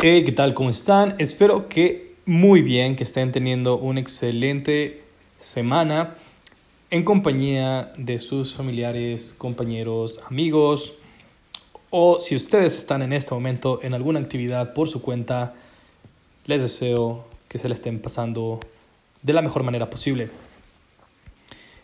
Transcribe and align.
Hey, 0.00 0.22
¿qué 0.24 0.30
tal? 0.30 0.54
¿Cómo 0.54 0.70
están? 0.70 1.16
Espero 1.18 1.68
que 1.68 2.14
muy 2.24 2.62
bien, 2.62 2.94
que 2.94 3.02
estén 3.02 3.32
teniendo 3.32 3.76
una 3.78 3.98
excelente 3.98 5.02
semana 5.40 6.14
en 6.88 7.02
compañía 7.02 7.92
de 7.98 8.20
sus 8.20 8.54
familiares, 8.54 9.34
compañeros, 9.36 10.20
amigos 10.30 10.94
o 11.90 12.20
si 12.20 12.36
ustedes 12.36 12.76
están 12.76 13.02
en 13.02 13.12
este 13.12 13.34
momento 13.34 13.80
en 13.82 13.92
alguna 13.92 14.20
actividad 14.20 14.72
por 14.72 14.88
su 14.88 15.02
cuenta, 15.02 15.54
les 16.46 16.62
deseo 16.62 17.24
que 17.48 17.58
se 17.58 17.68
la 17.68 17.74
estén 17.74 17.98
pasando 17.98 18.60
de 19.20 19.32
la 19.32 19.42
mejor 19.42 19.64
manera 19.64 19.90
posible. 19.90 20.28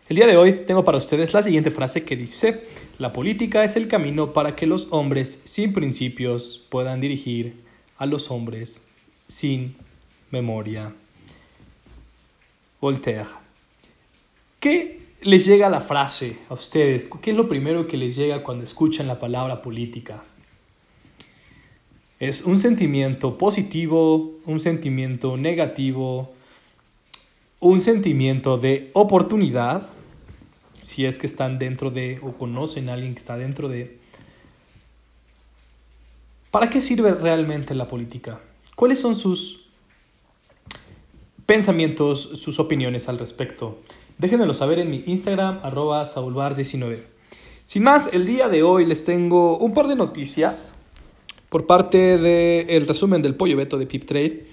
El 0.08 0.14
día 0.14 0.28
de 0.28 0.36
hoy 0.36 0.52
tengo 0.68 0.84
para 0.84 0.98
ustedes 0.98 1.34
la 1.34 1.42
siguiente 1.42 1.72
frase 1.72 2.04
que 2.04 2.14
dice, 2.14 2.62
la 2.98 3.12
política 3.12 3.64
es 3.64 3.74
el 3.74 3.88
camino 3.88 4.32
para 4.32 4.54
que 4.54 4.68
los 4.68 4.86
hombres 4.92 5.40
sin 5.42 5.72
principios 5.72 6.64
puedan 6.68 7.00
dirigir 7.00 7.63
a 7.98 8.06
los 8.06 8.30
hombres 8.30 8.86
sin 9.26 9.74
memoria. 10.30 10.92
Voltaire. 12.80 13.26
¿Qué 14.60 15.00
les 15.22 15.46
llega 15.46 15.68
la 15.70 15.80
frase 15.80 16.36
a 16.48 16.54
ustedes? 16.54 17.08
¿Qué 17.22 17.30
es 17.30 17.36
lo 17.36 17.48
primero 17.48 17.86
que 17.86 17.96
les 17.96 18.16
llega 18.16 18.42
cuando 18.42 18.64
escuchan 18.64 19.06
la 19.06 19.18
palabra 19.18 19.62
política? 19.62 20.22
¿Es 22.20 22.42
un 22.42 22.58
sentimiento 22.58 23.38
positivo, 23.38 24.34
un 24.46 24.60
sentimiento 24.60 25.36
negativo, 25.36 26.32
un 27.60 27.80
sentimiento 27.80 28.56
de 28.58 28.90
oportunidad? 28.92 29.90
Si 30.80 31.06
es 31.06 31.18
que 31.18 31.26
están 31.26 31.58
dentro 31.58 31.90
de 31.90 32.18
o 32.22 32.32
conocen 32.32 32.88
a 32.88 32.94
alguien 32.94 33.14
que 33.14 33.18
está 33.18 33.36
dentro 33.36 33.68
de 33.68 33.98
¿Para 36.54 36.70
qué 36.70 36.80
sirve 36.80 37.10
realmente 37.10 37.74
la 37.74 37.88
política? 37.88 38.38
¿Cuáles 38.76 39.00
son 39.00 39.16
sus 39.16 39.66
pensamientos, 41.46 42.20
sus 42.20 42.60
opiniones 42.60 43.08
al 43.08 43.18
respecto? 43.18 43.80
Déjenmelo 44.18 44.54
saber 44.54 44.78
en 44.78 44.88
mi 44.88 45.02
Instagram, 45.04 45.58
arroba 45.64 46.06
saulbar19. 46.06 47.00
Sin 47.64 47.82
más, 47.82 48.08
el 48.12 48.24
día 48.24 48.48
de 48.48 48.62
hoy 48.62 48.86
les 48.86 49.04
tengo 49.04 49.58
un 49.58 49.74
par 49.74 49.88
de 49.88 49.96
noticias 49.96 50.78
por 51.48 51.66
parte 51.66 52.18
del 52.18 52.86
resumen 52.86 53.20
del 53.20 53.34
pollo 53.34 53.56
beto 53.56 53.76
de 53.76 53.86
Pip 53.86 54.04
Trade. 54.04 54.46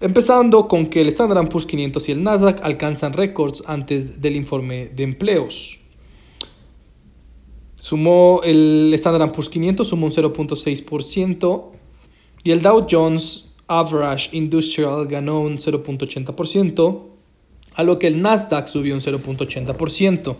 Empezando 0.00 0.66
con 0.66 0.88
que 0.88 1.02
el 1.02 1.06
Standard 1.06 1.48
Poor's 1.48 1.66
500 1.66 2.08
y 2.08 2.10
el 2.10 2.24
Nasdaq 2.24 2.64
alcanzan 2.64 3.12
récords 3.12 3.62
antes 3.64 4.20
del 4.20 4.34
informe 4.34 4.88
de 4.88 5.04
empleos. 5.04 5.78
Sumó 7.88 8.42
el 8.44 8.92
Standard 8.96 9.32
Poor's 9.32 9.48
500, 9.48 9.88
sumó 9.88 10.04
un 10.08 10.12
0.6% 10.12 11.64
y 12.44 12.50
el 12.50 12.60
Dow 12.60 12.86
Jones 12.86 13.54
Average 13.66 14.36
Industrial 14.36 15.06
ganó 15.06 15.40
un 15.40 15.56
0.80%, 15.56 17.00
a 17.76 17.82
lo 17.84 17.98
que 17.98 18.08
el 18.08 18.20
Nasdaq 18.20 18.66
subió 18.66 18.94
un 18.94 19.00
0.80%. 19.00 20.36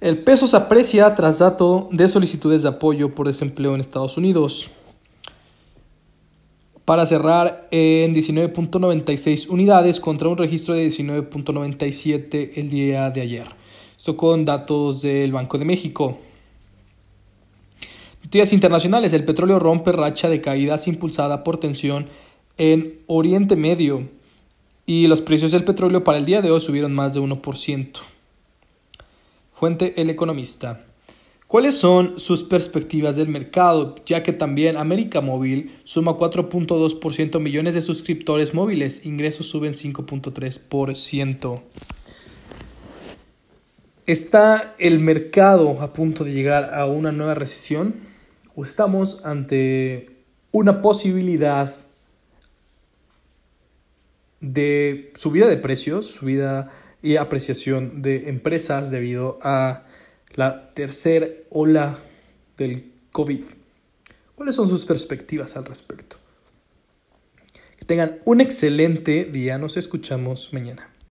El 0.00 0.24
peso 0.24 0.46
se 0.46 0.56
aprecia 0.56 1.14
tras 1.14 1.40
dato 1.40 1.90
de 1.92 2.08
solicitudes 2.08 2.62
de 2.62 2.70
apoyo 2.70 3.10
por 3.10 3.26
desempleo 3.26 3.74
en 3.74 3.82
Estados 3.82 4.16
Unidos. 4.16 4.70
Para 6.86 7.04
cerrar 7.04 7.68
en 7.70 8.14
19.96 8.14 9.50
unidades 9.50 10.00
contra 10.00 10.28
un 10.28 10.38
registro 10.38 10.72
de 10.72 10.86
19.97 10.86 12.52
el 12.54 12.70
día 12.70 13.10
de 13.10 13.20
ayer 13.20 13.66
con 14.14 14.44
datos 14.44 15.02
del 15.02 15.32
Banco 15.32 15.56
de 15.58 15.64
México. 15.64 16.18
Noticias 18.22 18.52
internacionales. 18.52 19.12
El 19.12 19.24
petróleo 19.24 19.58
rompe 19.58 19.90
racha 19.90 20.28
de 20.28 20.40
caídas 20.40 20.86
impulsada 20.86 21.42
por 21.42 21.58
tensión 21.58 22.06
en 22.58 23.00
Oriente 23.06 23.56
Medio 23.56 24.08
y 24.84 25.08
los 25.08 25.22
precios 25.22 25.52
del 25.52 25.64
petróleo 25.64 26.04
para 26.04 26.18
el 26.18 26.24
día 26.24 26.42
de 26.42 26.50
hoy 26.50 26.60
subieron 26.60 26.94
más 26.94 27.14
de 27.14 27.20
1%. 27.20 27.98
Fuente 29.52 30.00
El 30.00 30.10
Economista. 30.10 30.84
¿Cuáles 31.48 31.76
son 31.76 32.18
sus 32.18 32.42
perspectivas 32.42 33.14
del 33.16 33.28
mercado? 33.28 33.94
Ya 34.04 34.22
que 34.22 34.32
también 34.32 34.76
América 34.76 35.20
Móvil 35.20 35.76
suma 35.84 36.12
4.2% 36.12 37.38
millones 37.38 37.74
de 37.74 37.80
suscriptores 37.80 38.52
móviles, 38.52 39.06
ingresos 39.06 39.46
suben 39.46 39.72
5.3%. 39.72 41.62
¿Está 44.06 44.76
el 44.78 45.00
mercado 45.00 45.82
a 45.82 45.92
punto 45.92 46.22
de 46.22 46.32
llegar 46.32 46.72
a 46.74 46.86
una 46.86 47.10
nueva 47.10 47.34
recesión? 47.34 47.96
¿O 48.54 48.62
estamos 48.62 49.24
ante 49.24 50.10
una 50.52 50.80
posibilidad 50.80 51.74
de 54.40 55.10
subida 55.16 55.48
de 55.48 55.56
precios, 55.56 56.06
subida 56.06 56.70
y 57.02 57.16
apreciación 57.16 58.00
de 58.00 58.28
empresas 58.28 58.92
debido 58.92 59.40
a 59.42 59.82
la 60.36 60.72
tercera 60.72 61.26
ola 61.50 61.98
del 62.56 62.92
COVID? 63.10 63.42
¿Cuáles 64.36 64.54
son 64.54 64.68
sus 64.68 64.86
perspectivas 64.86 65.56
al 65.56 65.64
respecto? 65.64 66.16
Que 67.76 67.84
tengan 67.84 68.20
un 68.24 68.40
excelente 68.40 69.24
día. 69.24 69.58
Nos 69.58 69.76
escuchamos 69.76 70.52
mañana. 70.52 70.95